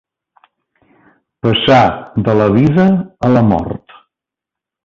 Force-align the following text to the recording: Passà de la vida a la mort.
Passà 1.47 1.77
de 2.29 2.37
la 2.39 2.49
vida 2.57 2.89
a 3.29 3.33
la 3.37 3.45
mort. 3.55 3.99